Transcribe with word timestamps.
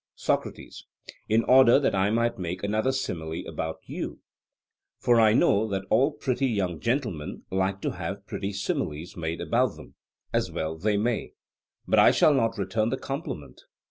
SOCRATES: 0.15 0.87
In 1.29 1.43
order 1.43 1.77
that 1.79 1.93
I 1.93 2.09
might 2.09 2.39
make 2.39 2.63
another 2.63 2.91
simile 2.91 3.47
about 3.47 3.81
you. 3.85 4.17
For 4.97 5.21
I 5.21 5.33
know 5.33 5.67
that 5.67 5.85
all 5.91 6.13
pretty 6.13 6.47
young 6.47 6.79
gentlemen 6.79 7.43
like 7.51 7.81
to 7.81 7.91
have 7.91 8.25
pretty 8.25 8.51
similes 8.51 9.15
made 9.15 9.41
about 9.41 9.75
them 9.75 9.93
as 10.33 10.51
well 10.51 10.75
they 10.75 10.97
may 10.97 11.33
but 11.87 11.99
I 11.99 12.09
shall 12.09 12.33
not 12.33 12.57
return 12.57 12.89
the 12.89 12.97
compliment. 12.97 13.61